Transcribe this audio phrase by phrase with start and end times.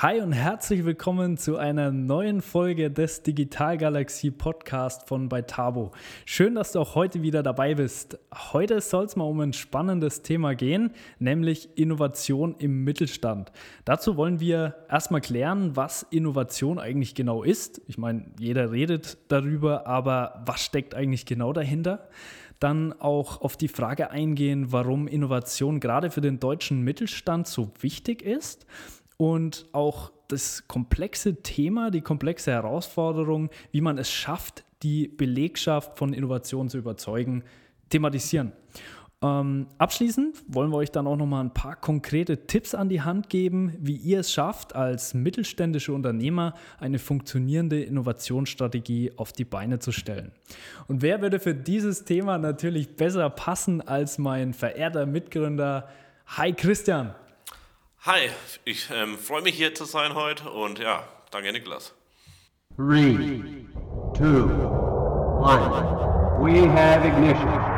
[0.00, 5.92] Hi und herzlich willkommen zu einer neuen Folge des Digitalgalaxie Podcast von Beitabo.
[6.26, 8.18] Schön, dass du auch heute wieder dabei bist.
[8.52, 13.52] Heute soll es mal um ein spannendes Thema gehen, nämlich Innovation im Mittelstand.
[13.86, 17.80] Dazu wollen wir erstmal klären, was Innovation eigentlich genau ist.
[17.86, 22.10] Ich meine, jeder redet darüber, aber was steckt eigentlich genau dahinter?
[22.60, 28.20] Dann auch auf die Frage eingehen, warum Innovation gerade für den deutschen Mittelstand so wichtig
[28.20, 28.66] ist
[29.16, 36.12] und auch das komplexe Thema, die komplexe Herausforderung, wie man es schafft, die Belegschaft von
[36.12, 37.44] Innovation zu überzeugen,
[37.88, 38.52] thematisieren.
[39.22, 43.30] Ähm, abschließend wollen wir euch dann auch nochmal ein paar konkrete Tipps an die Hand
[43.30, 49.90] geben, wie ihr es schafft, als mittelständische Unternehmer eine funktionierende Innovationsstrategie auf die Beine zu
[49.90, 50.32] stellen.
[50.86, 55.88] Und wer würde für dieses Thema natürlich besser passen als mein verehrter Mitgründer
[56.26, 57.14] Hi Christian?
[58.06, 58.30] Hi,
[58.64, 61.02] ich ähm, freue mich hier zu sein heute und ja,
[61.32, 61.92] danke Niklas.
[62.76, 62.84] 3,
[64.16, 64.46] 2, 1.
[66.38, 67.75] We have ignition.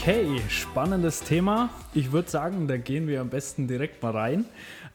[0.00, 1.70] Okay, spannendes Thema.
[1.92, 4.44] Ich würde sagen, da gehen wir am besten direkt mal rein.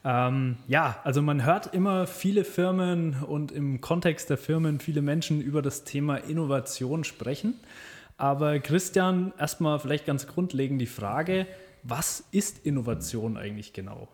[0.06, 5.42] Ähm, ja, also man hört immer viele Firmen und im Kontext der Firmen viele Menschen
[5.42, 7.60] über das Thema Innovation sprechen.
[8.18, 11.48] Aber Christian, erstmal vielleicht ganz grundlegend die Frage,
[11.84, 14.08] was ist Innovation eigentlich genau?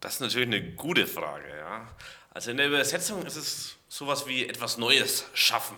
[0.00, 1.88] Das ist natürlich eine gute Frage, ja.
[2.30, 5.76] Also in der Übersetzung ist es sowas wie etwas Neues schaffen.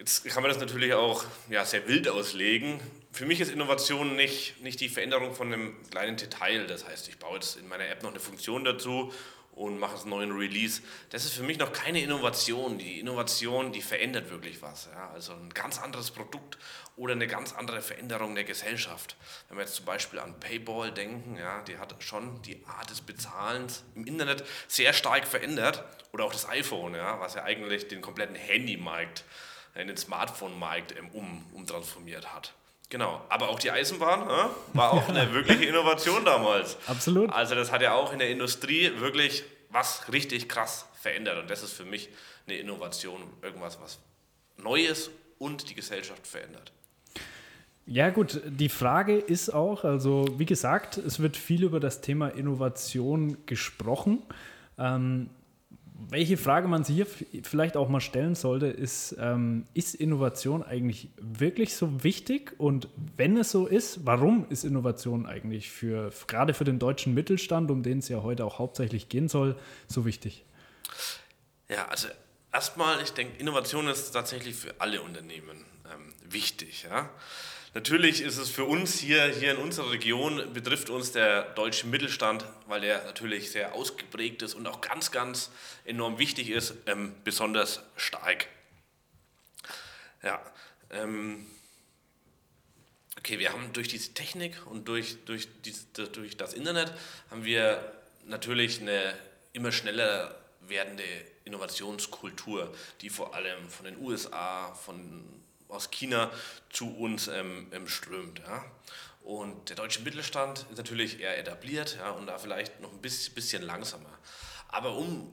[0.00, 2.80] Jetzt kann man das natürlich auch ja, sehr wild auslegen.
[3.12, 6.66] Für mich ist Innovation nicht, nicht die Veränderung von einem kleinen Detail.
[6.66, 9.12] Das heißt, ich baue jetzt in meiner App noch eine Funktion dazu
[9.52, 10.80] und mache einen neuen Release.
[11.10, 12.78] Das ist für mich noch keine Innovation.
[12.78, 14.88] Die Innovation, die verändert wirklich was.
[14.90, 15.10] Ja?
[15.10, 16.56] Also ein ganz anderes Produkt
[16.96, 19.16] oder eine ganz andere Veränderung der Gesellschaft.
[19.48, 23.02] Wenn wir jetzt zum Beispiel an Payball denken, ja, die hat schon die Art des
[23.02, 25.84] Bezahlens im Internet sehr stark verändert.
[26.12, 29.24] Oder auch das iPhone, ja, was ja eigentlich den kompletten Handymarkt
[29.74, 32.52] in den Smartphone-Markt ähm, um, umtransformiert hat.
[32.88, 36.76] Genau, aber auch die Eisenbahn äh, war auch eine wirkliche Innovation damals.
[36.86, 37.30] Absolut.
[37.32, 41.62] Also das hat ja auch in der Industrie wirklich was richtig krass verändert und das
[41.62, 42.08] ist für mich
[42.46, 43.98] eine Innovation, irgendwas, was
[44.56, 46.72] Neues und die Gesellschaft verändert.
[47.86, 52.28] Ja gut, die Frage ist auch, also wie gesagt, es wird viel über das Thema
[52.28, 54.22] Innovation gesprochen.
[54.78, 55.30] Ähm,
[56.08, 57.06] welche Frage man sich hier
[57.42, 62.54] vielleicht auch mal stellen sollte, ist, ähm, ist Innovation eigentlich wirklich so wichtig?
[62.58, 67.70] Und wenn es so ist, warum ist Innovation eigentlich für, gerade für den deutschen Mittelstand,
[67.70, 69.56] um den es ja heute auch hauptsächlich gehen soll,
[69.86, 70.44] so wichtig?
[71.68, 72.08] Ja, also
[72.52, 76.86] erstmal, ich denke, Innovation ist tatsächlich für alle Unternehmen ähm, wichtig.
[76.88, 77.10] Ja?
[77.72, 82.44] Natürlich ist es für uns hier, hier in unserer Region, betrifft uns der deutsche Mittelstand,
[82.66, 85.52] weil der natürlich sehr ausgeprägt ist und auch ganz, ganz
[85.84, 88.48] enorm wichtig ist, ähm, besonders stark.
[90.24, 90.42] Ja,
[90.90, 91.46] ähm,
[93.16, 96.92] okay, wir haben durch diese Technik und durch, durch, diese, durch das Internet
[97.30, 97.92] haben wir
[98.26, 99.14] natürlich eine
[99.52, 101.04] immer schneller werdende
[101.44, 105.24] Innovationskultur, die vor allem von den USA, von
[105.70, 106.30] aus China
[106.70, 108.40] zu uns ähm, ähm, strömt.
[108.40, 108.64] Ja.
[109.22, 113.34] Und der deutsche Mittelstand ist natürlich eher etabliert ja, und da vielleicht noch ein bisschen,
[113.34, 114.10] bisschen langsamer.
[114.68, 115.32] Aber um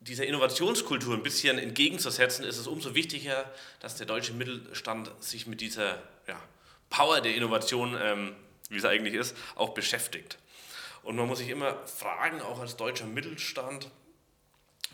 [0.00, 3.50] dieser Innovationskultur ein bisschen entgegenzusetzen, ist es umso wichtiger,
[3.80, 6.40] dass der deutsche Mittelstand sich mit dieser ja,
[6.88, 8.34] Power der Innovation, ähm,
[8.70, 10.38] wie es eigentlich ist, auch beschäftigt.
[11.02, 13.90] Und man muss sich immer fragen, auch als deutscher Mittelstand,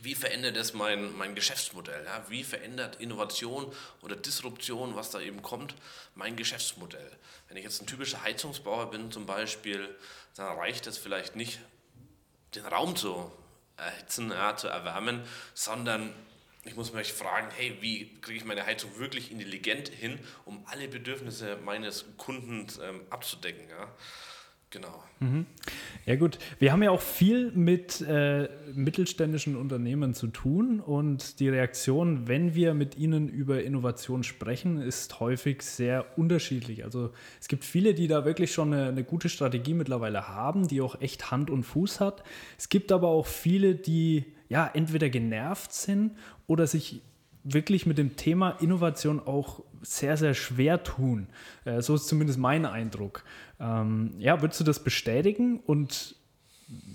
[0.02, 2.04] wie verändert es mein, mein Geschäftsmodell?
[2.04, 2.24] Ja?
[2.28, 5.74] Wie verändert Innovation oder Disruption, was da eben kommt,
[6.14, 7.10] mein Geschäftsmodell?
[7.48, 9.88] Wenn ich jetzt ein typischer Heizungsbauer bin zum Beispiel,
[10.36, 11.60] dann reicht es vielleicht nicht,
[12.54, 13.32] den Raum zu
[13.76, 15.22] erhitzen, ja, zu erwärmen,
[15.54, 16.12] sondern
[16.64, 20.88] ich muss mich fragen, hey, wie kriege ich meine Heizung wirklich intelligent hin, um alle
[20.88, 23.68] Bedürfnisse meines Kunden ähm, abzudecken?
[23.68, 23.94] Ja?
[24.70, 25.02] Genau.
[25.20, 25.46] Mhm.
[26.04, 31.48] Ja gut, wir haben ja auch viel mit äh, mittelständischen Unternehmen zu tun und die
[31.48, 36.84] Reaktion, wenn wir mit ihnen über Innovation sprechen, ist häufig sehr unterschiedlich.
[36.84, 40.80] Also es gibt viele, die da wirklich schon eine, eine gute Strategie mittlerweile haben, die
[40.80, 42.22] auch echt Hand und Fuß hat.
[42.58, 46.12] Es gibt aber auch viele, die ja entweder genervt sind
[46.46, 47.02] oder sich
[47.48, 51.28] wirklich mit dem Thema Innovation auch sehr, sehr schwer tun.
[51.64, 53.22] Äh, so ist zumindest mein Eindruck.
[53.60, 55.60] Ähm, ja, würdest du das bestätigen?
[55.64, 56.16] Und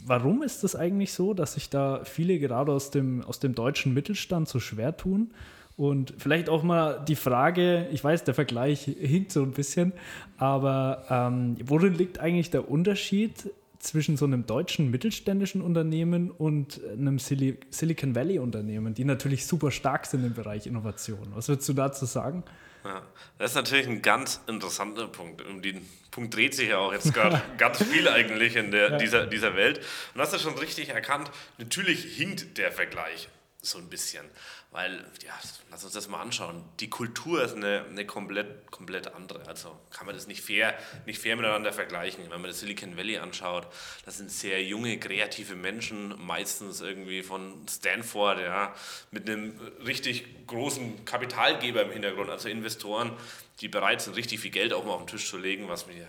[0.06, 3.94] warum ist es eigentlich so, dass sich da viele gerade aus dem, aus dem deutschen
[3.94, 5.32] Mittelstand so schwer tun?
[5.78, 9.94] Und vielleicht auch mal die Frage, ich weiß, der Vergleich hinkt so ein bisschen,
[10.38, 13.50] aber ähm, worin liegt eigentlich der Unterschied
[13.82, 19.72] zwischen so einem deutschen mittelständischen Unternehmen und einem Sil Silicon Valley Unternehmen, die natürlich super
[19.72, 21.28] stark sind im Bereich Innovation?
[21.34, 22.44] Was würdest du dazu sagen?
[22.84, 23.04] Ja,
[23.38, 25.46] das ist natürlich ein ganz interessanter Punkt.
[25.46, 29.28] Um den Punkt dreht sich ja auch jetzt gerade ganz viel eigentlich in der, dieser,
[29.28, 29.78] dieser Welt.
[29.80, 33.30] Und du hast ja schon richtig erkannt, natürlich hinkt der Vergleich
[33.62, 34.26] so ein bisschen.
[34.74, 35.34] Weil, ja,
[35.70, 36.64] lass uns das mal anschauen.
[36.80, 39.46] Die Kultur ist eine, eine komplett, komplett andere.
[39.46, 40.74] Also kann man das nicht fair,
[41.06, 42.24] nicht fair miteinander vergleichen.
[42.30, 43.68] Wenn man das Silicon Valley anschaut,
[44.06, 48.74] das sind sehr junge, kreative Menschen, meistens irgendwie von Stanford, ja,
[49.12, 53.12] mit einem richtig großen Kapitalgeber im Hintergrund, also Investoren,
[53.60, 56.08] die bereit sind, richtig viel Geld auch mal auf den Tisch zu legen, was wir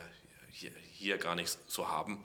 [0.52, 2.24] hier, hier gar nicht so haben.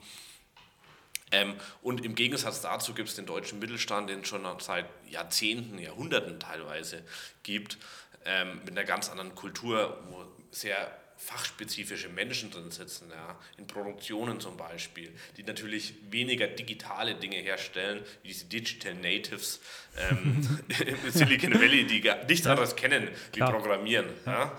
[1.30, 5.78] Ähm, und im Gegensatz dazu gibt es den deutschen Mittelstand, den es schon seit Jahrzehnten,
[5.78, 7.02] Jahrhunderten teilweise
[7.42, 7.78] gibt,
[8.24, 14.40] ähm, mit einer ganz anderen Kultur, wo sehr fachspezifische Menschen drin sitzen, ja, in Produktionen
[14.40, 19.60] zum Beispiel, die natürlich weniger digitale Dinge herstellen, wie diese Digital Natives
[19.96, 24.06] ähm, im Silicon Valley, die gar nichts anderes kennen wie Programmieren.
[24.26, 24.56] Ja.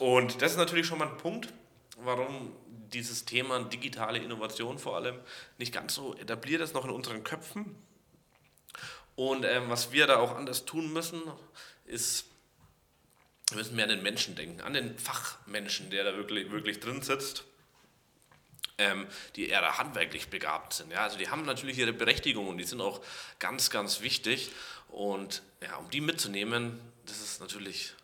[0.00, 1.52] Und das ist natürlich schon mal ein Punkt,
[1.98, 2.52] warum
[2.92, 5.18] dieses Thema digitale Innovation vor allem
[5.58, 7.76] nicht ganz so etabliert ist, noch in unseren Köpfen.
[9.16, 11.22] Und ähm, was wir da auch anders tun müssen,
[11.84, 12.26] ist,
[13.48, 17.02] wir müssen mehr an den Menschen denken, an den Fachmenschen, der da wirklich, wirklich drin
[17.02, 17.44] sitzt.
[18.76, 19.06] Ähm,
[19.36, 20.90] die eher handwerklich begabt sind.
[20.90, 21.04] Ja?
[21.04, 23.00] Also die haben natürlich ihre Berechtigung und die sind auch
[23.38, 24.50] ganz, ganz wichtig.
[24.88, 27.94] Und ja, um die mitzunehmen, das ist natürlich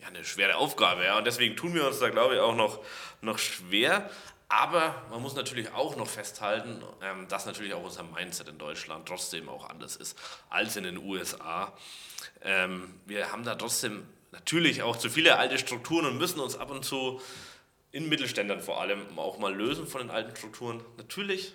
[0.00, 1.04] ja, eine schwere Aufgabe.
[1.04, 1.18] Ja?
[1.18, 2.80] Und deswegen tun wir uns da, glaube ich, auch noch,
[3.20, 4.10] noch schwer.
[4.48, 9.06] Aber man muss natürlich auch noch festhalten, ähm, dass natürlich auch unser Mindset in Deutschland
[9.06, 10.18] trotzdem auch anders ist
[10.48, 11.72] als in den USA.
[12.42, 16.70] Ähm, wir haben da trotzdem natürlich auch zu viele alte Strukturen und müssen uns ab
[16.70, 17.20] und zu
[17.92, 20.82] in Mittelständern vor allem auch mal lösen von den alten Strukturen.
[20.96, 21.54] Natürlich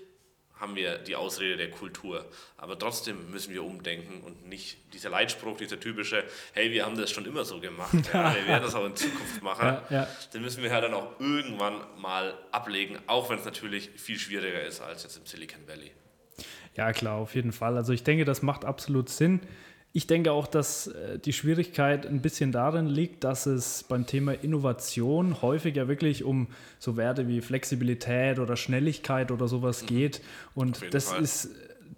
[0.59, 2.25] haben wir die Ausrede der Kultur.
[2.57, 6.23] Aber trotzdem müssen wir umdenken und nicht dieser Leitspruch, dieser typische,
[6.53, 9.41] hey, wir haben das schon immer so gemacht, ja, wir werden das auch in Zukunft
[9.43, 9.67] machen.
[9.67, 10.07] Ja, ja.
[10.33, 14.61] Den müssen wir halt dann auch irgendwann mal ablegen, auch wenn es natürlich viel schwieriger
[14.61, 15.91] ist als jetzt im Silicon Valley.
[16.75, 17.77] Ja, klar, auf jeden Fall.
[17.77, 19.41] Also ich denke, das macht absolut Sinn.
[19.95, 24.33] Ich denke auch, dass äh, die Schwierigkeit ein bisschen darin liegt, dass es beim Thema
[24.33, 26.47] Innovation häufig ja wirklich um
[26.79, 29.87] so Werte wie Flexibilität oder Schnelligkeit oder sowas mhm.
[29.87, 30.21] geht.
[30.53, 31.23] Und das Fall.
[31.23, 31.49] ist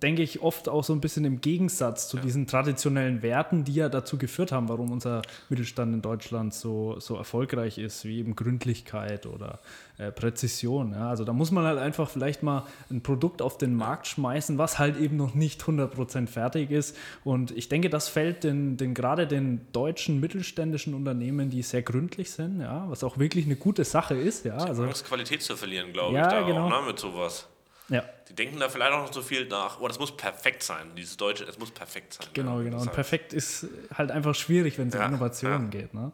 [0.03, 2.23] denke ich, oft auch so ein bisschen im Gegensatz zu ja.
[2.23, 7.15] diesen traditionellen Werten, die ja dazu geführt haben, warum unser Mittelstand in Deutschland so, so
[7.15, 9.59] erfolgreich ist, wie eben Gründlichkeit oder
[9.97, 10.91] äh, Präzision.
[10.91, 11.09] Ja.
[11.09, 14.77] Also da muss man halt einfach vielleicht mal ein Produkt auf den Markt schmeißen, was
[14.77, 16.95] halt eben noch nicht 100% fertig ist.
[17.23, 22.31] Und ich denke, das fällt den, den gerade den deutschen mittelständischen Unternehmen, die sehr gründlich
[22.31, 24.45] sind, ja, was auch wirklich eine gute Sache ist.
[24.45, 24.57] Ja.
[24.57, 26.67] Also, Qualität zu verlieren, glaube ja, ich, da genau.
[26.67, 27.47] auch, ne, mit sowas.
[27.89, 28.03] Ja.
[28.29, 31.15] Die denken da vielleicht auch noch so viel nach, oh, das muss perfekt sein, dieses
[31.15, 32.27] Deutsche, es muss perfekt sein.
[32.33, 32.81] Genau, ja, genau.
[32.81, 35.79] Und perfekt ist halt einfach schwierig, wenn es ja, um Innovationen ja.
[35.79, 35.93] geht.
[35.93, 36.11] Ne?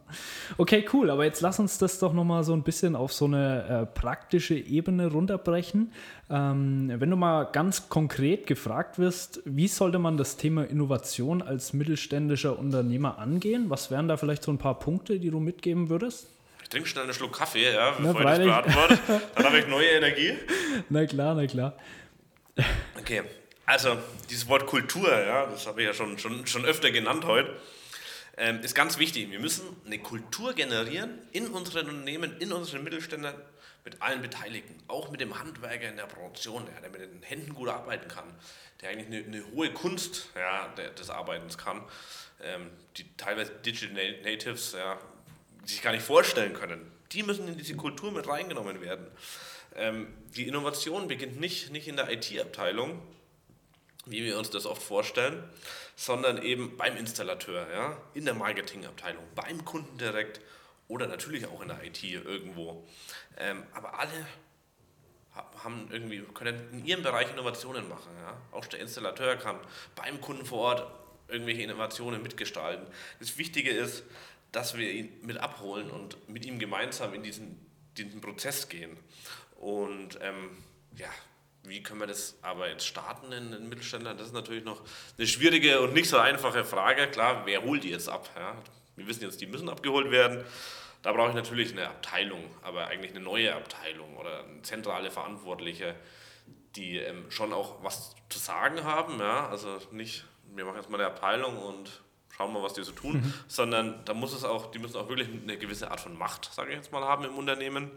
[0.59, 3.67] Okay, cool, aber jetzt lass uns das doch nochmal so ein bisschen auf so eine
[3.67, 5.91] äh, praktische Ebene runterbrechen.
[6.29, 11.73] Ähm, wenn du mal ganz konkret gefragt wirst, wie sollte man das Thema Innovation als
[11.73, 13.71] mittelständischer Unternehmer angehen?
[13.71, 16.32] Was wären da vielleicht so ein paar Punkte, die du mitgeben würdest?
[16.73, 18.99] Trinke schnell einen Schluck Kaffee, ja, bevor na, ich das beantworte.
[19.35, 20.37] Dann habe ich neue Energie.
[20.89, 21.77] Na klar, na klar.
[22.99, 23.23] Okay,
[23.65, 23.97] also
[24.30, 27.56] dieses Wort Kultur, ja, das habe ich ja schon, schon, schon öfter genannt heute,
[28.37, 29.30] ähm, ist ganz wichtig.
[29.31, 33.35] Wir müssen eine Kultur generieren in unseren Unternehmen, in unseren Mittelständern,
[33.85, 37.53] mit allen Beteiligten, auch mit dem Handwerker in der Produktion, ja, der mit den Händen
[37.53, 38.33] gut arbeiten kann,
[38.81, 41.83] der eigentlich eine, eine hohe Kunst ja, des Arbeitens kann,
[42.42, 44.97] ähm, die teilweise Digital Natives ja,
[45.65, 46.91] sich gar nicht vorstellen können.
[47.11, 49.07] Die müssen in diese Kultur mit reingenommen werden.
[49.75, 53.01] Ähm, die Innovation beginnt nicht, nicht in der IT-Abteilung,
[54.05, 55.43] wie wir uns das oft vorstellen,
[55.95, 60.41] sondern eben beim Installateur, ja, in der Marketingabteilung, beim Kunden direkt
[60.87, 62.85] oder natürlich auch in der IT irgendwo.
[63.37, 64.27] Ähm, aber alle
[65.63, 68.11] haben irgendwie, können in ihrem Bereich Innovationen machen.
[68.21, 68.37] Ja?
[68.51, 69.57] Auch der Installateur kann
[69.95, 70.91] beim Kunden vor Ort
[71.27, 72.85] irgendwelche Innovationen mitgestalten.
[73.19, 74.03] Das Wichtige ist,
[74.54, 77.60] dass wir ihn mit abholen und mit ihm gemeinsam in diesen,
[77.98, 78.95] diesen Prozess gehen.
[79.57, 80.52] Und ähm,
[80.95, 81.10] ja,
[81.64, 84.18] wie können wir das aber jetzt starten in den Mittelständlern?
[84.18, 84.81] Das ist natürlich noch
[85.18, 87.07] eine schwierige und nicht so einfache Frage.
[87.07, 88.30] Klar, wer holt die jetzt ab?
[88.36, 88.56] Ja?
[88.95, 90.44] Wir wissen jetzt, die müssen abgeholt werden.
[91.02, 95.95] Da brauche ich natürlich eine Abteilung, aber eigentlich eine neue Abteilung oder eine zentrale Verantwortliche,
[96.76, 101.00] die ähm, schon auch was zu sagen haben, ja, also nicht, wir machen jetzt mal
[101.00, 102.03] eine Abteilung und
[102.35, 103.33] schauen mal, was die so tun, mhm.
[103.47, 106.71] sondern da muss es auch, die müssen auch wirklich eine gewisse Art von Macht, sage
[106.71, 107.92] ich jetzt mal, haben im Unternehmen.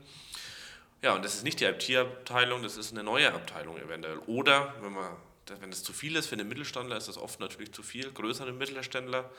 [1.02, 4.18] Ja, und das ist nicht die IT-Abteilung, das ist eine neue Abteilung eventuell.
[4.26, 5.16] Oder wenn man
[5.60, 8.10] wenn es zu viel ist für einen Mittelständler, ist das oft natürlich zu viel.
[8.10, 9.30] Größere Mittelständler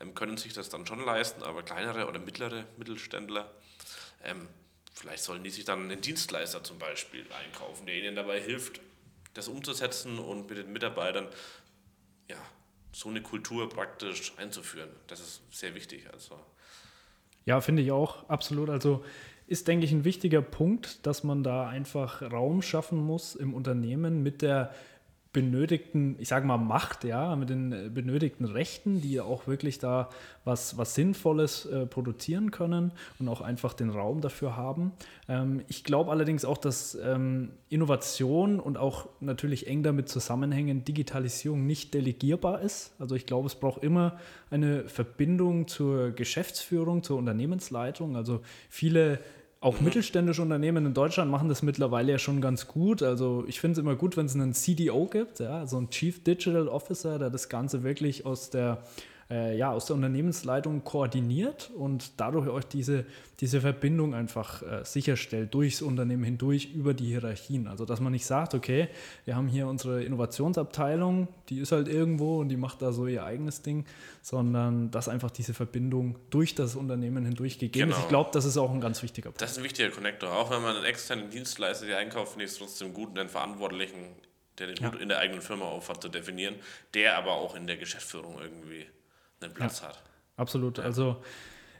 [0.00, 3.50] ähm, können sich das dann schon leisten, aber kleinere oder mittlere Mittelständler,
[4.24, 4.48] ähm,
[4.92, 8.80] vielleicht sollen die sich dann einen Dienstleister zum Beispiel einkaufen, der ihnen dabei hilft,
[9.34, 11.28] das umzusetzen und mit den Mitarbeitern
[12.28, 12.38] ja,
[12.94, 14.88] so eine Kultur praktisch einzuführen.
[15.08, 16.06] Das ist sehr wichtig.
[16.12, 16.38] Also.
[17.44, 18.70] Ja, finde ich auch, absolut.
[18.70, 19.04] Also
[19.46, 24.22] ist, denke ich, ein wichtiger Punkt, dass man da einfach Raum schaffen muss im Unternehmen
[24.22, 24.72] mit der
[25.34, 30.08] benötigten, ich sage mal, Macht, ja, mit den äh, benötigten Rechten, die auch wirklich da
[30.44, 34.92] was, was Sinnvolles äh, produzieren können und auch einfach den Raum dafür haben.
[35.28, 41.66] Ähm, ich glaube allerdings auch, dass ähm, Innovation und auch natürlich eng damit zusammenhängen, Digitalisierung
[41.66, 42.94] nicht delegierbar ist.
[43.00, 44.18] Also ich glaube, es braucht immer
[44.50, 48.16] eine Verbindung zur Geschäftsführung, zur Unternehmensleitung.
[48.16, 49.18] Also viele
[49.64, 49.86] auch mhm.
[49.86, 53.02] mittelständische Unternehmen in Deutschland machen das mittlerweile ja schon ganz gut.
[53.02, 56.22] Also ich finde es immer gut, wenn es einen CDO gibt, ja, also einen Chief
[56.22, 58.82] Digital Officer, der das Ganze wirklich aus der
[59.34, 63.04] äh, ja, aus der Unternehmensleitung koordiniert und dadurch euch diese,
[63.40, 67.66] diese Verbindung einfach äh, sicherstellt durchs Unternehmen hindurch über die Hierarchien.
[67.66, 68.88] Also dass man nicht sagt, okay,
[69.24, 73.24] wir haben hier unsere Innovationsabteilung, die ist halt irgendwo und die macht da so ihr
[73.24, 73.86] eigenes Ding,
[74.22, 77.96] sondern dass einfach diese Verbindung durch das Unternehmen hindurch gegeben genau.
[77.96, 78.04] ist.
[78.04, 79.42] Ich glaube, das ist auch ein ganz wichtiger Punkt.
[79.42, 80.32] Das ist ein wichtiger Connector.
[80.32, 83.96] Auch wenn man einen externen Dienstleister, die einkauft, ist trotzdem gut, den Verantwortlichen
[84.58, 84.92] der den ja.
[85.00, 86.54] in der eigenen Firma aufhat, zu definieren,
[86.94, 88.86] der aber auch in der Geschäftsführung irgendwie
[89.44, 90.02] einen Platz ja, hat.
[90.36, 90.78] Absolut.
[90.78, 91.16] Also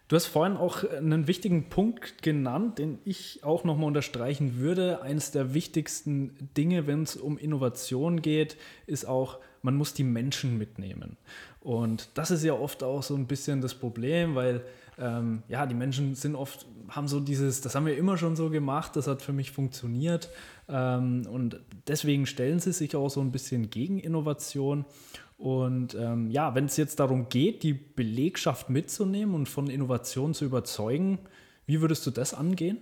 [0.08, 5.02] du hast vorhin auch einen wichtigen Punkt genannt, den ich auch nochmal unterstreichen würde.
[5.02, 8.56] Eines der wichtigsten Dinge, wenn es um Innovation geht,
[8.86, 11.16] ist auch, man muss die Menschen mitnehmen.
[11.60, 14.62] Und das ist ja oft auch so ein bisschen das Problem, weil
[14.98, 18.50] ähm, ja, die Menschen sind oft, haben so dieses, das haben wir immer schon so
[18.50, 20.28] gemacht, das hat für mich funktioniert.
[20.68, 24.84] Ähm, und deswegen stellen sie sich auch so ein bisschen gegen Innovation.
[25.36, 30.44] Und ähm, ja, wenn es jetzt darum geht, die Belegschaft mitzunehmen und von Innovation zu
[30.44, 31.18] überzeugen,
[31.66, 32.78] wie würdest du das angehen?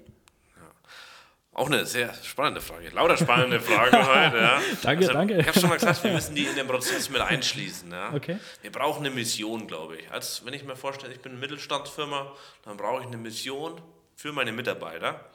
[1.54, 2.88] Auch eine sehr spannende Frage.
[2.90, 4.38] Lauter spannende Fragen heute.
[4.38, 4.62] Ja.
[4.82, 5.38] danke, also, danke.
[5.38, 7.90] Ich habe schon mal gesagt, wir müssen die in den Prozess mit einschließen.
[7.90, 8.14] Ja.
[8.14, 8.38] Okay.
[8.62, 10.10] Wir brauchen eine Mission, glaube ich.
[10.10, 12.32] Als wenn ich mir vorstelle, ich bin eine Mittelstandsfirma,
[12.64, 13.78] dann brauche ich eine Mission
[14.16, 15.26] für meine Mitarbeiter.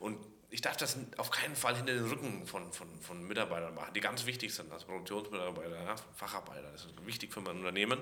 [0.00, 0.18] Und
[0.52, 4.00] ich darf das auf keinen Fall hinter den Rücken von, von, von Mitarbeitern machen, die
[4.00, 7.98] ganz wichtig sind, als Produktionsmitarbeiter, ja, Facharbeiter, das ist wichtig für mein Unternehmen.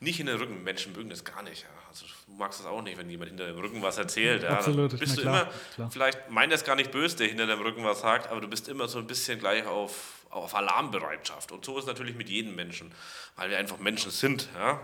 [0.00, 1.62] Nicht in den Rücken, Menschen mögen das gar nicht.
[1.62, 1.68] Ja.
[1.88, 4.42] Also du magst das auch nicht, wenn jemand hinter dem Rücken was erzählt.
[4.42, 4.50] Ja.
[4.50, 4.98] Absolut.
[4.98, 5.90] Bist du klar, immer, klar.
[5.92, 8.66] vielleicht meint das gar nicht böse, der hinter dem Rücken was sagt, aber du bist
[8.66, 11.52] immer so ein bisschen gleich auf, auf Alarmbereitschaft.
[11.52, 12.92] Und so ist es natürlich mit jedem Menschen,
[13.36, 14.48] weil wir einfach Menschen sind.
[14.56, 14.80] Ja.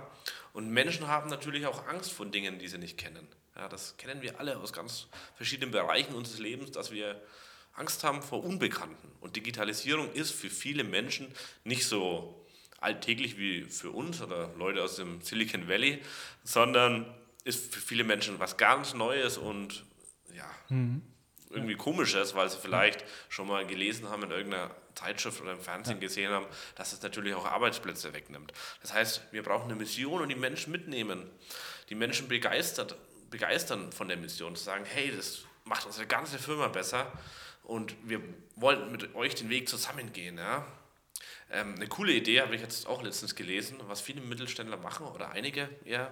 [0.53, 3.27] Und Menschen haben natürlich auch Angst vor Dingen, die sie nicht kennen.
[3.57, 7.21] Ja, das kennen wir alle aus ganz verschiedenen Bereichen unseres Lebens, dass wir
[7.75, 9.09] Angst haben vor Unbekannten.
[9.21, 11.33] Und Digitalisierung ist für viele Menschen
[11.65, 12.47] nicht so
[12.81, 16.01] alltäglich wie für uns oder Leute aus dem Silicon Valley,
[16.43, 17.07] sondern
[17.45, 19.85] ist für viele Menschen was ganz Neues und
[20.35, 21.03] ja, mhm.
[21.51, 25.97] irgendwie komisches, weil sie vielleicht schon mal gelesen haben in irgendeiner Zeitschrift oder im Fernsehen
[25.97, 26.01] ja.
[26.01, 28.53] gesehen haben, dass es natürlich auch Arbeitsplätze wegnimmt.
[28.83, 31.31] Das heißt, wir brauchen eine Mission und die Menschen mitnehmen,
[31.89, 32.97] die Menschen begeistert
[33.31, 37.11] begeistern von der Mission, zu sagen, hey, das macht unsere ganze Firma besser
[37.63, 38.21] und wir
[38.57, 40.37] wollen mit euch den Weg zusammengehen.
[40.37, 40.67] Ja?
[41.51, 45.31] Ähm, eine coole Idee habe ich jetzt auch letztens gelesen, was viele Mittelständler machen oder
[45.31, 46.11] einige, ja,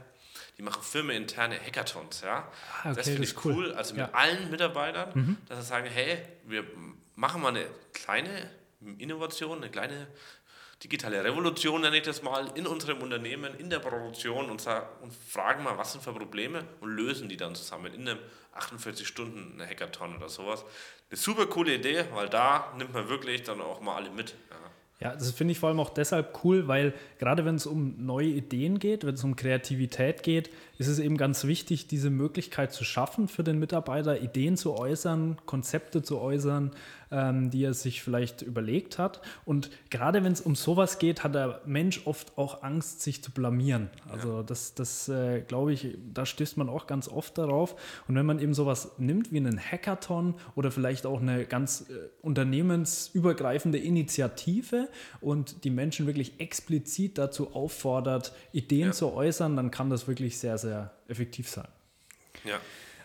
[0.56, 2.20] die machen firmeninterne Hackathons.
[2.20, 2.50] Ja?
[2.82, 3.54] Ah, okay, das finde ich cool.
[3.54, 3.72] cool.
[3.72, 4.10] Also mit ja.
[4.12, 5.36] allen Mitarbeitern, mhm.
[5.48, 6.64] dass sie sagen, hey, wir
[7.16, 8.48] machen mal eine kleine
[8.98, 10.08] Innovation, eine kleine
[10.82, 14.64] digitale Revolution, nenne ich das mal, in unserem Unternehmen, in der Produktion und,
[15.02, 18.18] und fragen mal, was sind für Probleme und lösen die dann zusammen in einem
[18.54, 20.64] 48 Stunden eine Hackathon oder sowas.
[21.10, 24.34] Eine super coole Idee, weil da nimmt man wirklich dann auch mal alle mit.
[24.50, 24.56] Ja.
[25.00, 28.26] Ja, das finde ich vor allem auch deshalb cool, weil gerade wenn es um neue
[28.26, 32.84] Ideen geht, wenn es um Kreativität geht, ist es eben ganz wichtig, diese Möglichkeit zu
[32.84, 36.70] schaffen für den Mitarbeiter, Ideen zu äußern, Konzepte zu äußern,
[37.10, 39.20] ähm, die er sich vielleicht überlegt hat.
[39.44, 43.32] Und gerade wenn es um sowas geht, hat der Mensch oft auch Angst, sich zu
[43.32, 43.90] blamieren.
[44.08, 44.42] Also ja.
[44.44, 47.74] das, das äh, glaube ich, da stößt man auch ganz oft darauf.
[48.06, 52.08] Und wenn man eben sowas nimmt wie einen Hackathon oder vielleicht auch eine ganz äh,
[52.22, 54.88] unternehmensübergreifende Initiative
[55.20, 58.92] und die Menschen wirklich explizit dazu auffordert, Ideen ja.
[58.92, 60.67] zu äußern, dann kann das wirklich sehr, sehr
[61.08, 61.68] effektiv sein.
[62.44, 62.58] Ja.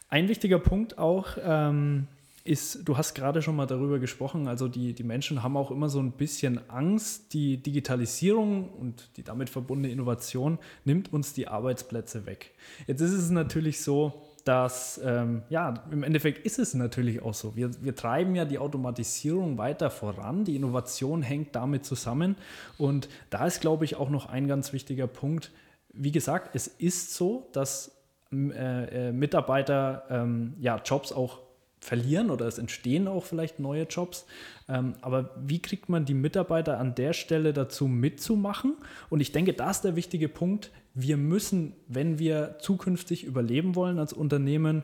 [0.09, 2.07] Ein wichtiger Punkt auch, ähm,
[2.45, 5.87] ist, du hast gerade schon mal darüber gesprochen, also die, die Menschen haben auch immer
[5.87, 12.25] so ein bisschen Angst, die Digitalisierung und die damit verbundene Innovation nimmt uns die Arbeitsplätze
[12.25, 12.51] weg.
[12.85, 17.55] Jetzt ist es natürlich so, dass, ähm, ja, im Endeffekt ist es natürlich auch so.
[17.55, 22.35] Wir, wir treiben ja die Automatisierung weiter voran, die Innovation hängt damit zusammen
[22.77, 25.51] und da ist, glaube ich, auch noch ein ganz wichtiger Punkt.
[25.93, 27.91] Wie gesagt, es ist so, dass
[28.31, 31.39] äh, äh, Mitarbeiter ähm, ja, Jobs auch
[31.79, 34.25] verlieren oder es entstehen auch vielleicht neue Jobs.
[34.67, 38.75] Ähm, aber wie kriegt man die Mitarbeiter an der Stelle dazu mitzumachen?
[39.09, 40.71] Und ich denke, da ist der wichtige Punkt.
[40.93, 44.83] Wir müssen, wenn wir zukünftig überleben wollen als Unternehmen,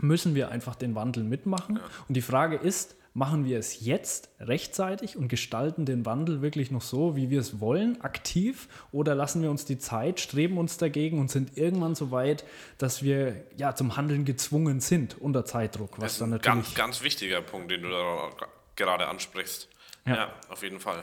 [0.00, 1.80] müssen wir einfach den Wandel mitmachen.
[2.08, 6.82] Und die Frage ist, machen wir es jetzt rechtzeitig und gestalten den Wandel wirklich noch
[6.82, 11.20] so, wie wir es wollen, aktiv, oder lassen wir uns die Zeit, streben uns dagegen
[11.20, 12.44] und sind irgendwann so weit,
[12.76, 16.00] dass wir ja zum Handeln gezwungen sind unter Zeitdruck.
[16.00, 18.30] Was dann ein ganz, ganz wichtiger Punkt, den du da
[18.74, 19.68] gerade ansprichst.
[20.06, 20.14] Ja.
[20.16, 20.34] ja.
[20.50, 21.02] auf jeden Fall.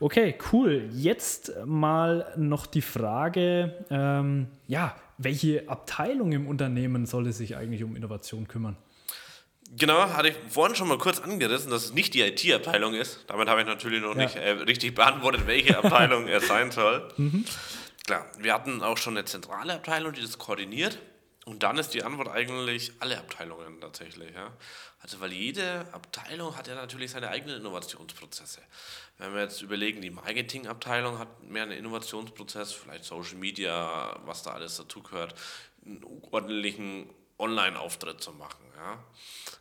[0.00, 0.88] Okay, cool.
[0.92, 7.94] Jetzt mal noch die Frage, ähm, ja, welche Abteilung im Unternehmen soll sich eigentlich um
[7.94, 8.76] Innovation kümmern?
[9.76, 13.20] Genau, hatte ich vorhin schon mal kurz angerissen, dass es nicht die IT-Abteilung ist.
[13.28, 14.24] Damit habe ich natürlich noch ja.
[14.24, 17.08] nicht äh, richtig beantwortet, welche Abteilung es sein soll.
[17.20, 17.44] Mhm.
[18.06, 20.98] Klar, wir hatten auch schon eine zentrale Abteilung, die das koordiniert.
[21.44, 24.34] Und dann ist die Antwort eigentlich alle Abteilungen tatsächlich.
[24.34, 24.52] Ja?
[25.00, 28.60] Also weil jede Abteilung hat ja natürlich seine eigenen Innovationsprozesse.
[29.18, 34.52] Wenn wir jetzt überlegen, die Marketingabteilung hat mehr einen Innovationsprozess, vielleicht Social Media, was da
[34.52, 35.34] alles dazu gehört,
[35.84, 38.64] einen ordentlichen Online-Auftritt zu machen.
[38.76, 39.04] Ja?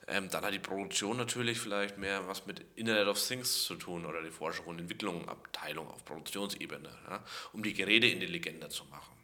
[0.07, 4.05] Ähm, dann hat die Produktion natürlich vielleicht mehr was mit Internet of Things zu tun
[4.05, 7.23] oder die Forschung und Entwicklung Abteilung auf Produktionsebene, ja?
[7.53, 9.15] um die Geräte intelligenter zu machen.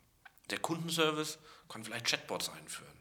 [0.49, 2.91] Der Kundenservice kann vielleicht Chatbots einführen.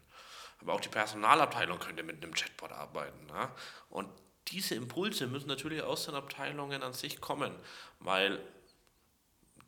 [0.59, 3.27] Aber auch die Personalabteilung könnte mit einem Chatbot arbeiten.
[3.29, 3.55] Ja?
[3.89, 4.09] Und
[4.49, 7.51] diese Impulse müssen natürlich aus den Abteilungen an sich kommen,
[7.99, 8.39] weil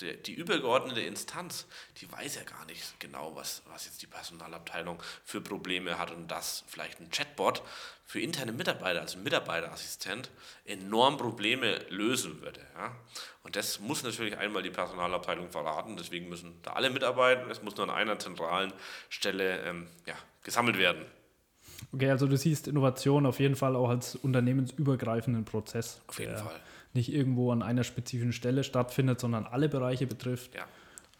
[0.02, 1.66] die, die, übergeordnete Instanz,
[1.98, 6.30] die weiß ja gar nicht genau, was, was jetzt die Personalabteilung für Probleme hat und
[6.30, 7.62] dass vielleicht ein Chatbot
[8.06, 10.30] für interne Mitarbeiter, also Mitarbeiterassistent,
[10.66, 12.62] enorm Probleme lösen würde.
[12.78, 12.96] Ja?
[13.44, 17.76] Und das muss natürlich einmal die Personalabteilung verraten, deswegen müssen da alle mitarbeiten, es muss
[17.76, 18.74] nur an einer zentralen
[19.10, 21.06] Stelle ähm, ja, gesammelt werden.
[21.94, 26.02] Okay, also du siehst Innovation auf jeden Fall auch als unternehmensübergreifenden Prozess.
[26.08, 26.60] Auf jeden Fall
[26.98, 30.56] nicht irgendwo an einer spezifischen Stelle stattfindet, sondern alle Bereiche betrifft.
[30.56, 30.66] Ja.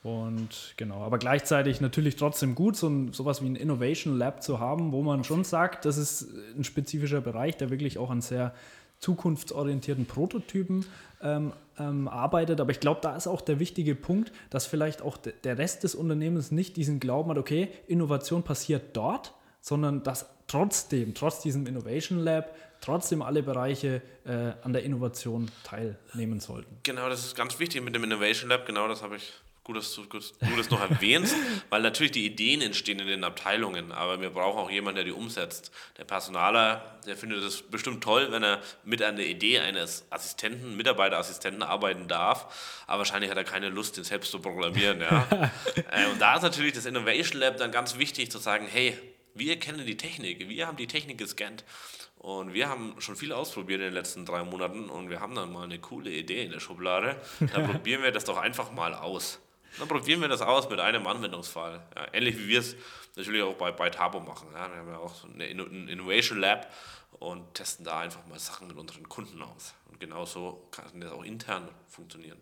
[0.04, 4.60] Und genau, aber gleichzeitig natürlich trotzdem gut, so ein, sowas wie ein Innovation Lab zu
[4.60, 8.54] haben, wo man schon sagt, das ist ein spezifischer Bereich, der wirklich auch an sehr
[9.00, 10.86] zukunftsorientierten Prototypen
[11.22, 12.62] ähm, ähm, arbeitet.
[12.62, 15.94] Aber ich glaube, da ist auch der wichtige Punkt, dass vielleicht auch der Rest des
[15.94, 22.20] Unternehmens nicht diesen Glauben hat, okay, Innovation passiert dort, sondern dass trotzdem, trotz diesem Innovation
[22.20, 26.78] Lab, trotzdem alle Bereiche äh, an der Innovation teilnehmen sollten.
[26.84, 29.34] Genau, das ist ganz wichtig mit dem Innovation Lab, genau das habe ich
[29.68, 31.36] gut, dass du, gut, du das noch erwähnst,
[31.70, 35.12] weil natürlich die Ideen entstehen in den Abteilungen, aber wir brauchen auch jemanden, der die
[35.12, 35.72] umsetzt.
[35.98, 40.78] Der Personaler, der findet es bestimmt toll, wenn er mit an der Idee eines Assistenten,
[40.78, 45.02] Mitarbeiterassistenten arbeiten darf, aber wahrscheinlich hat er keine Lust, den selbst zu programmieren.
[45.02, 45.28] Ja.
[45.92, 48.98] Äh, und da ist natürlich das Innovation Lab dann ganz wichtig zu sagen, hey,
[49.38, 51.64] wir kennen die Technik, wir haben die Technik gescannt.
[52.20, 55.54] Und wir haben schon viel ausprobiert in den letzten drei Monaten und wir haben dann
[55.54, 57.16] mal eine coole Idee in der Schublade.
[57.40, 59.40] Dann probieren wir das doch einfach mal aus.
[59.78, 61.86] Dann probieren wir das aus mit einem Anwendungsfall.
[61.96, 62.76] Ja, ähnlich wie wir es
[63.16, 64.48] natürlich auch bei, bei Tabo machen.
[64.54, 66.74] Ja, wir haben ja auch so eine ein Innovation Lab
[67.20, 69.76] und testen da einfach mal Sachen mit unseren Kunden aus.
[69.90, 72.40] Und genauso kann das auch intern funktionieren.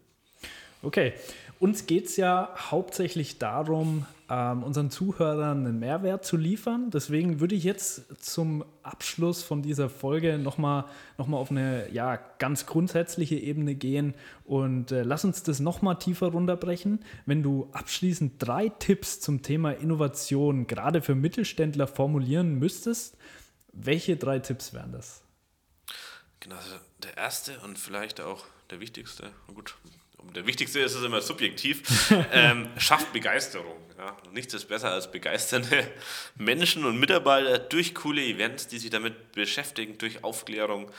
[0.85, 1.13] Okay,
[1.59, 6.91] uns geht es ja hauptsächlich darum, ähm, unseren Zuhörern einen Mehrwert zu liefern.
[6.91, 10.85] Deswegen würde ich jetzt zum Abschluss von dieser Folge nochmal
[11.17, 15.97] noch mal auf eine ja, ganz grundsätzliche Ebene gehen und äh, lass uns das nochmal
[15.97, 17.03] tiefer runterbrechen.
[17.25, 23.17] Wenn du abschließend drei Tipps zum Thema Innovation gerade für Mittelständler formulieren müsstest,
[23.73, 25.23] welche drei Tipps wären das?
[26.41, 29.75] Genau, also der erste und vielleicht auch der wichtigste, gut,
[30.33, 33.77] der wichtigste ist es immer subjektiv, ähm, schafft Begeisterung.
[33.97, 34.15] Ja.
[34.31, 35.89] Nichts ist besser als begeisternde
[36.35, 40.91] Menschen und Mitarbeiter durch coole Events, die sich damit beschäftigen, durch Aufklärung,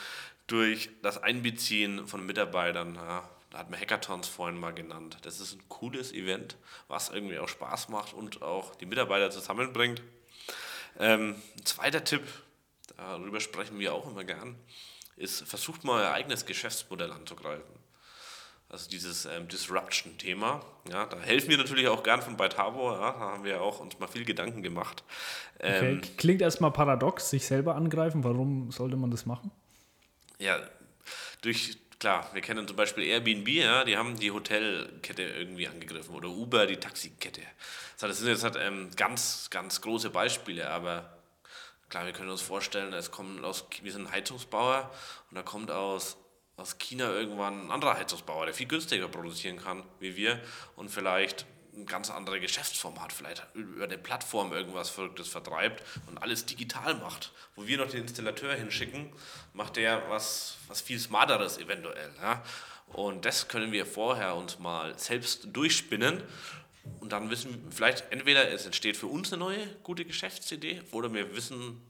[0.47, 2.95] durch das Einbeziehen von Mitarbeitern.
[2.95, 3.29] Ja.
[3.51, 5.19] Da hat man Hackathons vorhin mal genannt.
[5.23, 6.57] Das ist ein cooles Event,
[6.89, 10.03] was irgendwie auch Spaß macht und auch die Mitarbeiter zusammenbringt.
[10.99, 12.23] Ähm, ein zweiter Tipp,
[12.97, 14.57] darüber sprechen wir auch immer gern,
[15.17, 17.86] ist, versucht mal euer eigenes Geschäftsmodell anzugreifen.
[18.68, 20.61] Also dieses ähm, Disruption-Thema.
[20.90, 22.92] Ja, da helfen wir natürlich auch gern von Beitabo.
[22.92, 25.05] Ja, da haben wir auch uns mal viel Gedanken gemacht.
[25.61, 26.11] Ähm, okay.
[26.16, 28.24] Klingt erstmal paradox, sich selber angreifen.
[28.24, 29.52] Warum sollte man das machen?
[30.38, 30.59] Ja,
[31.42, 36.29] durch, klar, wir kennen zum Beispiel Airbnb, ja, die haben die Hotelkette irgendwie angegriffen oder
[36.29, 37.42] Uber die Taxikette.
[38.00, 41.18] Das sind jetzt halt, ähm, ganz, ganz große Beispiele, aber
[41.88, 44.90] klar, wir können uns vorstellen, es kommen aus, wir sind Heizungsbauer
[45.31, 46.16] und da kommt aus
[46.57, 50.40] aus China irgendwann ein anderer Heizungsbauer, der viel günstiger produzieren kann wie wir
[50.75, 56.19] und vielleicht ein ganz andere Geschäftsform hat, vielleicht über eine Plattform irgendwas Verrücktes vertreibt und
[56.23, 57.33] alles digital macht.
[57.55, 59.12] Wo wir noch den Installateur hinschicken,
[59.53, 62.11] macht der was, was viel Smarteres eventuell.
[62.21, 62.42] Ja?
[62.88, 66.23] Und das können wir vorher uns mal selbst durchspinnen
[67.01, 71.12] und dann wissen wir vielleicht entweder es entsteht für uns eine neue gute Geschäftsidee oder
[71.12, 71.81] wir wissen,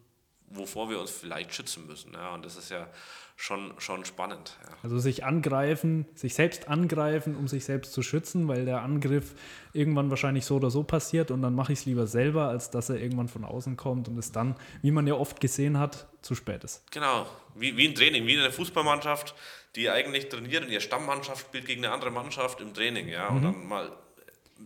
[0.50, 2.12] wovor wir uns vielleicht schützen müssen.
[2.12, 2.34] Ja?
[2.34, 2.88] Und das ist ja
[3.36, 4.56] schon, schon spannend.
[4.62, 4.76] Ja.
[4.82, 9.34] Also sich angreifen, sich selbst angreifen, um sich selbst zu schützen, weil der Angriff
[9.72, 12.88] irgendwann wahrscheinlich so oder so passiert und dann mache ich es lieber selber, als dass
[12.88, 16.34] er irgendwann von außen kommt und es dann, wie man ja oft gesehen hat, zu
[16.34, 16.90] spät ist.
[16.90, 19.34] Genau, wie, wie ein Training, wie in einer Fußballmannschaft,
[19.76, 23.36] die eigentlich trainiert und ihre Stammmannschaft spielt gegen eine andere Mannschaft im Training, ja, mhm.
[23.36, 23.92] und dann mal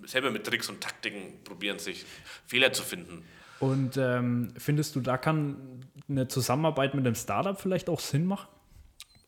[0.07, 2.07] selber mit Tricks und Taktiken probieren, sich
[2.47, 3.25] Fehler zu finden.
[3.61, 8.49] Und ähm, findest du, da kann eine Zusammenarbeit mit einem Startup vielleicht auch Sinn machen?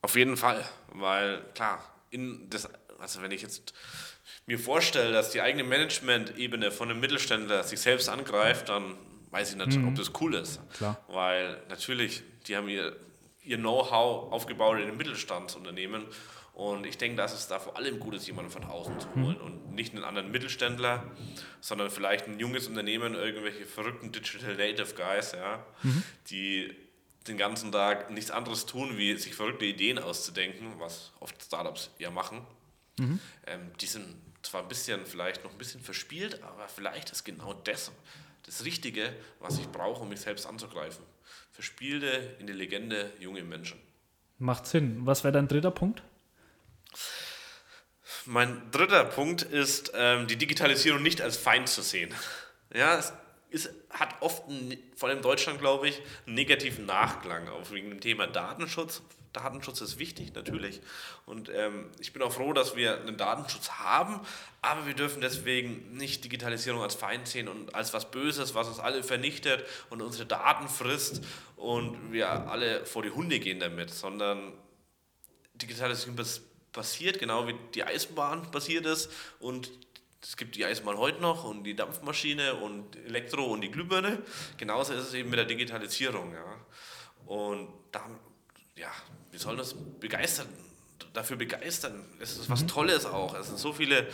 [0.01, 0.65] Auf jeden Fall,
[0.95, 2.69] weil klar, in das,
[2.99, 3.73] also wenn ich jetzt
[4.47, 8.97] mir vorstelle, dass die eigene Management-Ebene von einem Mittelständler sich selbst angreift, dann
[9.31, 9.89] weiß ich nicht, mhm.
[9.89, 10.61] ob das cool ist.
[10.77, 10.99] Klar.
[11.09, 12.97] Weil natürlich, die haben ihr,
[13.43, 16.05] ihr Know-how aufgebaut in einem Mittelstandsunternehmen
[16.53, 19.39] und ich denke, dass es da vor allem gut ist, jemanden von außen zu holen
[19.39, 19.45] mhm.
[19.45, 21.11] und nicht einen anderen Mittelständler,
[21.61, 26.03] sondern vielleicht ein junges Unternehmen, irgendwelche verrückten Digital Native Guys, ja, mhm.
[26.29, 26.77] die
[27.27, 32.11] den ganzen Tag nichts anderes tun, wie sich verrückte Ideen auszudenken, was oft Startups ja
[32.11, 32.45] machen.
[32.99, 33.21] Mhm.
[33.47, 37.55] Ähm, die sind zwar ein bisschen, vielleicht noch ein bisschen verspielt, aber vielleicht ist genau
[37.55, 37.93] das
[38.45, 41.05] das Richtige, was ich brauche, um mich selbst anzugreifen.
[41.53, 43.79] Verspielte, intelligente, junge Menschen.
[44.39, 45.07] Macht Sinn.
[45.07, 46.03] Was wäre dein dritter Punkt?
[48.25, 52.15] Mein dritter Punkt ist, ähm, die Digitalisierung nicht als Feind zu sehen.
[52.73, 53.13] Ja, es
[53.51, 57.91] ist, hat oft, einen, vor allem in Deutschland, glaube ich, einen negativen Nachklang, auch wegen
[57.91, 59.03] dem Thema Datenschutz.
[59.33, 60.81] Datenschutz ist wichtig, natürlich.
[61.27, 64.21] Und ähm, ich bin auch froh, dass wir einen Datenschutz haben,
[64.61, 68.79] aber wir dürfen deswegen nicht Digitalisierung als Feind sehen und als was Böses, was uns
[68.79, 71.23] alle vernichtet und unsere Daten frisst
[71.57, 74.53] und wir alle vor die Hunde gehen damit, sondern
[75.55, 76.17] Digitalisierung
[76.73, 79.71] passiert, genau wie die Eisenbahn passiert ist und
[80.23, 84.23] es gibt die Eisenbahn heute noch und die Dampfmaschine und Elektro und die Glühbirne.
[84.57, 86.33] Genauso ist es eben mit der Digitalisierung.
[86.33, 86.45] Ja.
[87.27, 88.09] Und da,
[88.77, 88.91] ja,
[89.33, 90.47] wir sollen das begeistern,
[91.13, 92.05] dafür begeistern.
[92.21, 92.69] Es ist was mhm.
[92.69, 93.35] Tolles auch.
[93.35, 94.09] Es sind so viele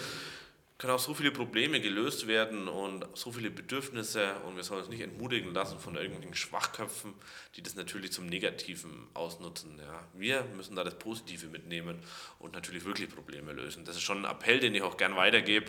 [0.78, 4.88] können auch so viele Probleme gelöst werden und so viele Bedürfnisse und wir sollen uns
[4.88, 7.14] nicht entmutigen lassen von irgendwelchen Schwachköpfen,
[7.56, 9.76] die das natürlich zum Negativen ausnutzen.
[9.78, 10.04] Ja.
[10.14, 11.98] Wir müssen da das Positive mitnehmen
[12.38, 13.84] und natürlich wirklich Probleme lösen.
[13.84, 15.66] Das ist schon ein Appell, den ich auch gern weitergebe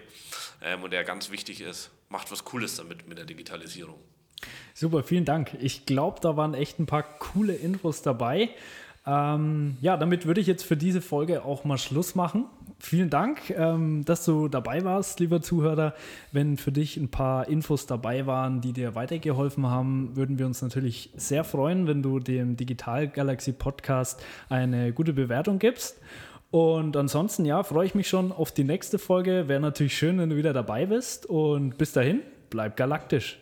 [0.61, 1.89] ähm, und der ganz wichtig ist.
[2.09, 3.99] Macht was Cooles damit mit der Digitalisierung.
[4.75, 5.57] Super, vielen Dank.
[5.59, 8.49] Ich glaube, da waren echt ein paar coole Infos dabei.
[9.07, 12.45] Ähm, ja, damit würde ich jetzt für diese Folge auch mal Schluss machen.
[12.81, 15.93] Vielen Dank, ähm, dass du dabei warst, lieber Zuhörer.
[16.31, 20.61] Wenn für dich ein paar Infos dabei waren, die dir weitergeholfen haben, würden wir uns
[20.61, 25.99] natürlich sehr freuen, wenn du dem Digital Galaxy Podcast eine gute Bewertung gibst.
[26.51, 29.49] Und ansonsten, ja, freue ich mich schon auf die nächste Folge.
[29.49, 31.25] Wäre natürlich schön, wenn du wieder dabei bist.
[31.25, 33.39] Und bis dahin, bleib galaktisch.